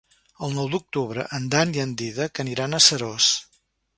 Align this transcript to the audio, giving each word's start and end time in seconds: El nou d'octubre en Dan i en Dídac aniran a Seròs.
El 0.45 0.53
nou 0.59 0.69
d'octubre 0.75 1.25
en 1.41 1.45
Dan 1.55 1.75
i 1.77 1.83
en 1.85 1.93
Dídac 2.01 2.43
aniran 2.47 2.73
a 2.79 2.83
Seròs. 2.89 3.31